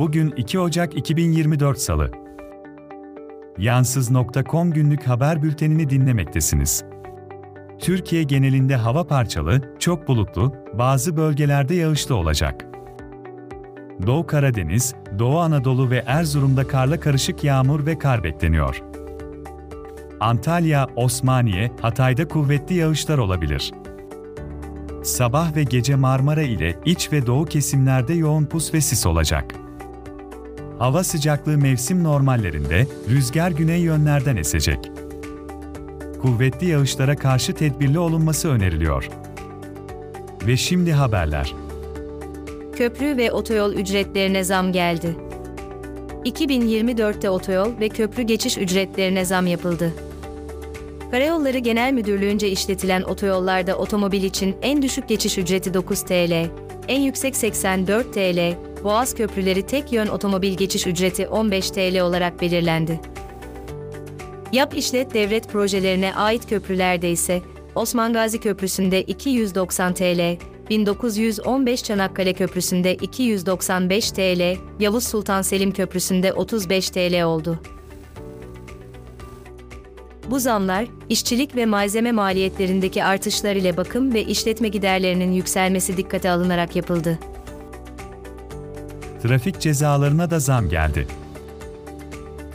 [0.00, 2.10] Bugün 2 Ocak 2024 Salı.
[3.58, 6.84] Yansız.com günlük haber bültenini dinlemektesiniz.
[7.78, 12.66] Türkiye genelinde hava parçalı, çok bulutlu, bazı bölgelerde yağışlı olacak.
[14.06, 18.82] Doğu Karadeniz, Doğu Anadolu ve Erzurum'da karla karışık yağmur ve kar bekleniyor.
[20.20, 23.72] Antalya, Osmaniye, Hatay'da kuvvetli yağışlar olabilir.
[25.02, 29.59] Sabah ve gece Marmara ile iç ve doğu kesimlerde yoğun pus ve sis olacak.
[30.80, 34.78] Hava sıcaklığı mevsim normallerinde, rüzgar güney yönlerden esecek.
[36.22, 39.10] Kuvvetli yağışlara karşı tedbirli olunması öneriliyor.
[40.46, 41.54] Ve şimdi haberler.
[42.76, 45.16] Köprü ve otoyol ücretlerine zam geldi.
[46.24, 49.92] 2024'te otoyol ve köprü geçiş ücretlerine zam yapıldı.
[51.10, 56.46] Karayolları Genel Müdürlüğü'nce işletilen otoyollarda otomobil için en düşük geçiş ücreti 9 TL,
[56.88, 63.00] en yüksek 84 TL, Boğaz köprüleri tek yön otomobil geçiş ücreti 15 TL olarak belirlendi.
[64.52, 67.42] Yap işlet devlet projelerine ait köprülerde ise
[67.74, 70.36] Osman Gazi Köprüsü'nde 290 TL,
[70.70, 77.58] 1915 Çanakkale Köprüsü'nde 295 TL, Yavuz Sultan Selim Köprüsü'nde 35 TL oldu.
[80.30, 86.76] Bu zamlar, işçilik ve malzeme maliyetlerindeki artışlar ile bakım ve işletme giderlerinin yükselmesi dikkate alınarak
[86.76, 87.18] yapıldı.
[89.22, 91.06] Trafik cezalarına da zam geldi.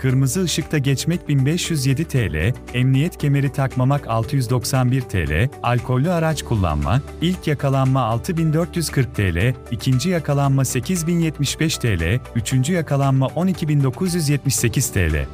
[0.01, 8.01] Kırmızı ışıkta geçmek 1507 TL, emniyet kemeri takmamak 691 TL, alkollü araç kullanma, ilk yakalanma
[8.01, 15.25] 6440 TL, ikinci yakalanma 8075 TL, üçüncü yakalanma 12978 TL.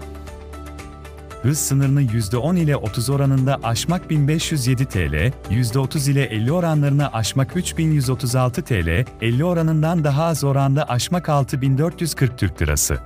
[1.42, 8.61] Hız sınırını %10 ile 30 oranında aşmak 1507 TL, %30 ile 50 oranlarını aşmak 3136
[8.61, 12.98] TL, 50 oranından daha az oranda aşmak 6440 Türk Lirası.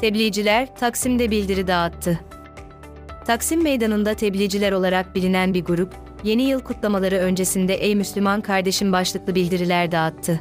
[0.00, 2.20] Tebliğciler Taksim'de bildiri dağıttı.
[3.26, 5.94] Taksim Meydanı'nda tebliğciler olarak bilinen bir grup,
[6.24, 10.40] yeni yıl kutlamaları öncesinde Ey Müslüman kardeşim başlıklı bildiriler dağıttı.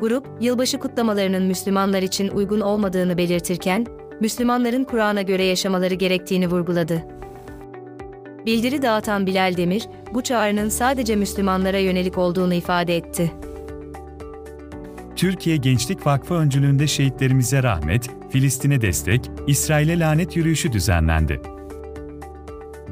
[0.00, 3.86] Grup, yılbaşı kutlamalarının Müslümanlar için uygun olmadığını belirtirken,
[4.20, 7.02] Müslümanların Kur'an'a göre yaşamaları gerektiğini vurguladı.
[8.46, 13.32] Bildiri dağıtan Bilal Demir, bu çağrının sadece Müslümanlara yönelik olduğunu ifade etti.
[15.16, 21.40] Türkiye Gençlik Vakfı öncülüğünde şehitlerimize rahmet, Filistin'e destek, İsrail'e lanet yürüyüşü düzenlendi.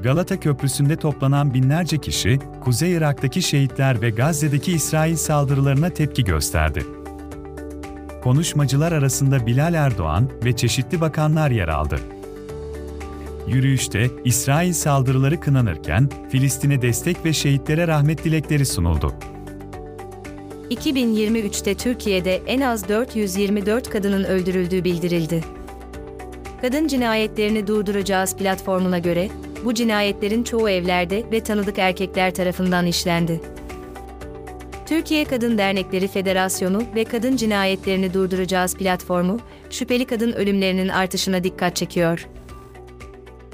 [0.03, 6.85] Galata Köprüsü'nde toplanan binlerce kişi, Kuzey Irak'taki şehitler ve Gazze'deki İsrail saldırılarına tepki gösterdi.
[8.23, 12.01] Konuşmacılar arasında Bilal Erdoğan ve çeşitli bakanlar yer aldı.
[13.47, 19.15] Yürüyüşte İsrail saldırıları kınanırken Filistin'e destek ve şehitlere rahmet dilekleri sunuldu.
[20.71, 25.45] 2023'te Türkiye'de en az 424 kadının öldürüldüğü bildirildi.
[26.61, 29.29] Kadın cinayetlerini durduracağız platformuna göre,
[29.65, 33.41] bu cinayetlerin çoğu evlerde ve tanıdık erkekler tarafından işlendi.
[34.91, 39.41] Türkiye Kadın Dernekleri Federasyonu ve Kadın Cinayetlerini Durduracağız platformu,
[39.71, 42.29] şüpheli kadın ölümlerinin artışına dikkat çekiyor.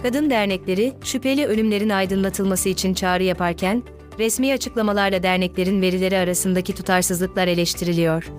[0.02, 3.82] Kadın dernekleri, şüpheli ölümlerin aydınlatılması için çağrı yaparken,
[4.18, 8.30] resmi açıklamalarla derneklerin verileri arasındaki tutarsızlıklar eleştiriliyor.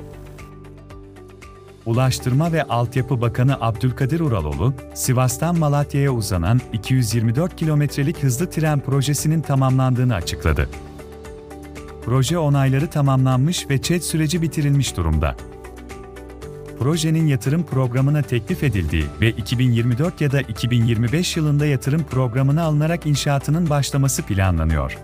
[1.86, 10.16] Ulaştırma ve Altyapı Bakanı Abdülkadir Uraloğlu, Sivas'tan Malatya'ya uzanan 224 kilometrelik hızlı tren projesinin tamamlandığını
[10.16, 10.70] açıkladı.
[12.08, 15.36] Proje onayları tamamlanmış ve ÇED süreci bitirilmiş durumda.
[16.80, 23.70] Projenin yatırım programına teklif edildiği ve 2024 ya da 2025 yılında yatırım programına alınarak inşaatının
[23.70, 24.98] başlaması planlanıyor.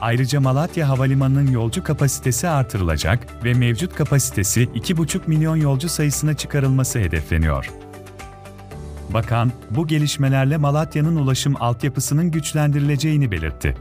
[0.00, 7.70] Ayrıca Malatya Havalimanı'nın yolcu kapasitesi artırılacak ve mevcut kapasitesi 2,5 milyon yolcu sayısına çıkarılması hedefleniyor.
[9.10, 13.76] Bakan, bu gelişmelerle Malatya'nın ulaşım altyapısının güçlendirileceğini belirtti.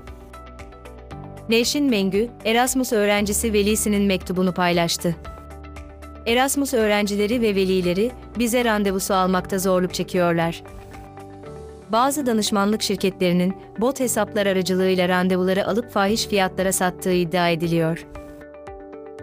[1.50, 5.16] Nevşin Mengü, Erasmus öğrencisi velisinin mektubunu paylaştı.
[6.26, 10.64] Erasmus öğrencileri ve velileri bize randevusu almakta zorluk çekiyorlar.
[11.90, 18.06] Bazı danışmanlık şirketlerinin bot hesaplar aracılığıyla randevuları alıp fahiş fiyatlara sattığı iddia ediliyor.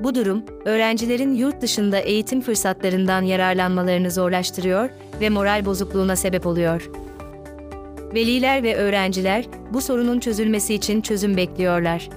[0.00, 4.90] Bu durum, öğrencilerin yurt dışında eğitim fırsatlarından yararlanmalarını zorlaştırıyor
[5.20, 6.90] ve moral bozukluğuna sebep oluyor.
[8.14, 12.08] Veliler ve öğrenciler bu sorunun çözülmesi için çözüm bekliyorlar.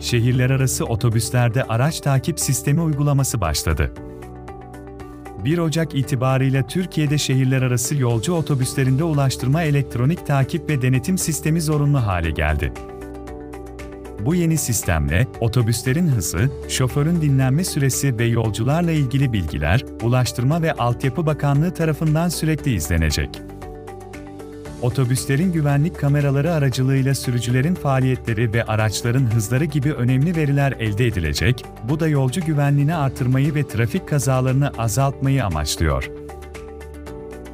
[0.00, 3.92] Şehirler arası otobüslerde araç takip sistemi uygulaması başladı.
[5.44, 11.98] 1 Ocak itibarıyla Türkiye'de şehirler arası yolcu otobüslerinde ulaştırma elektronik takip ve denetim sistemi zorunlu
[11.98, 12.72] hale geldi.
[14.20, 21.26] Bu yeni sistemle otobüslerin hızı, şoförün dinlenme süresi ve yolcularla ilgili bilgiler Ulaştırma ve Altyapı
[21.26, 23.51] Bakanlığı tarafından sürekli izlenecek.
[24.82, 31.64] Otobüslerin güvenlik kameraları aracılığıyla sürücülerin faaliyetleri ve araçların hızları gibi önemli veriler elde edilecek.
[31.88, 36.10] Bu da yolcu güvenliğini artırmayı ve trafik kazalarını azaltmayı amaçlıyor.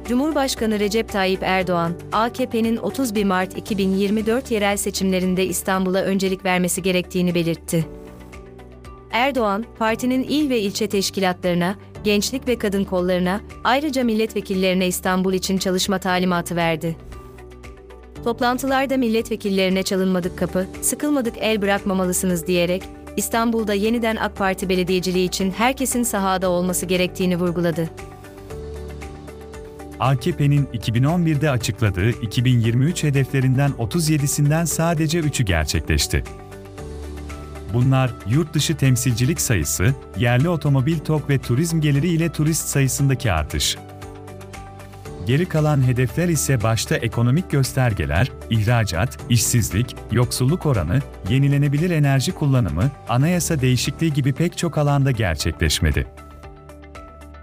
[0.07, 7.85] Cumhurbaşkanı Recep Tayyip Erdoğan, AKP'nin 31 Mart 2024 yerel seçimlerinde İstanbul'a öncelik vermesi gerektiğini belirtti.
[9.11, 15.99] Erdoğan, partinin il ve ilçe teşkilatlarına, gençlik ve kadın kollarına, ayrıca milletvekillerine İstanbul için çalışma
[15.99, 17.08] talimatı verdi.
[18.23, 22.83] Toplantılarda milletvekillerine çalınmadık kapı, sıkılmadık el bırakmamalısınız diyerek,
[23.17, 27.89] İstanbul'da yeniden AK Parti belediyeciliği için herkesin sahada olması gerektiğini vurguladı.
[29.99, 36.23] AKP'nin 2011'de açıkladığı 2023 hedeflerinden 37'sinden sadece 3'ü gerçekleşti.
[37.73, 43.77] Bunlar yurt dışı temsilcilik sayısı, yerli otomobil tok ve turizm geliri ile turist sayısındaki artış.
[45.29, 50.99] Geri kalan hedefler ise başta ekonomik göstergeler, ihracat, işsizlik, yoksulluk oranı,
[51.29, 56.07] yenilenebilir enerji kullanımı, anayasa değişikliği gibi pek çok alanda gerçekleşmedi.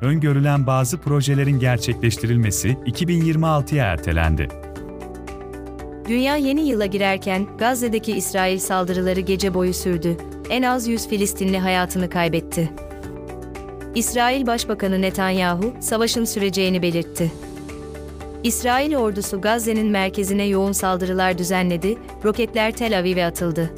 [0.00, 4.48] Öngörülen bazı projelerin gerçekleştirilmesi 2026'ya ertelendi.
[6.08, 10.16] Dünya yeni yıla girerken Gazze'deki İsrail saldırıları gece boyu sürdü.
[10.50, 12.70] En az 100 Filistinli hayatını kaybetti.
[13.94, 17.32] İsrail Başbakanı Netanyahu savaşın süreceğini belirtti.
[18.46, 23.74] İsrail ordusu Gazze'nin merkezine yoğun saldırılar düzenledi, roketler Tel Aviv'e atıldı.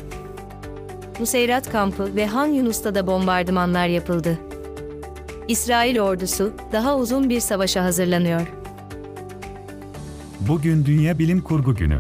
[1.21, 4.39] Nuseyrat kampı ve Han Yunus'ta da bombardımanlar yapıldı.
[5.49, 8.41] İsrail ordusu daha uzun bir savaşa hazırlanıyor.
[10.41, 11.99] Bugün Dünya Bilim Kurgu Günü.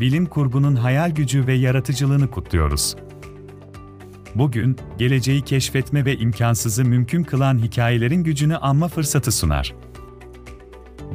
[0.00, 2.96] Bilim kurgunun hayal gücü ve yaratıcılığını kutluyoruz.
[4.34, 9.74] Bugün, geleceği keşfetme ve imkansızı mümkün kılan hikayelerin gücünü anma fırsatı sunar.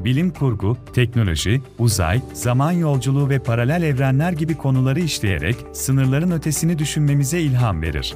[0.05, 7.39] Bilim kurgu, teknoloji, uzay, zaman yolculuğu ve paralel evrenler gibi konuları işleyerek sınırların ötesini düşünmemize
[7.39, 8.15] ilham verir.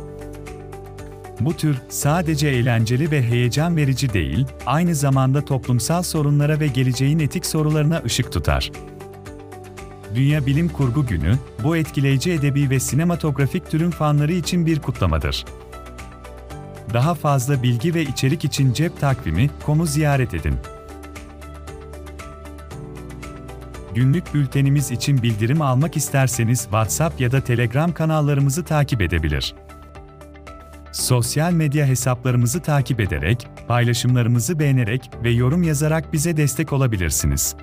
[1.39, 7.45] Bu tür sadece eğlenceli ve heyecan verici değil, aynı zamanda toplumsal sorunlara ve geleceğin etik
[7.45, 8.71] sorularına ışık tutar.
[10.15, 15.45] Dünya Bilim Kurgu Günü, bu etkileyici edebi ve sinematografik türün fanları için bir kutlamadır.
[16.93, 20.55] Daha fazla bilgi ve içerik için cep takvimi.com'u ziyaret edin.
[23.95, 29.55] Günlük bültenimiz için bildirim almak isterseniz WhatsApp ya da Telegram kanallarımızı takip edebilir.
[30.91, 37.55] Sosyal medya hesaplarımızı takip ederek, paylaşımlarımızı beğenerek ve yorum yazarak bize destek olabilirsiniz.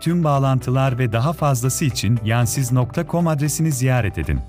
[0.00, 4.40] Tüm bağlantılar ve daha fazlası için yansiz.com adresini ziyaret edin.